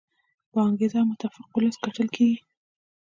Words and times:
با 0.51 0.59
انګیزه 0.69 0.97
او 1.01 1.07
متفق 1.09 1.47
ولس 1.55 1.75
ګټل 1.85 2.07
کیږي. 2.15 2.39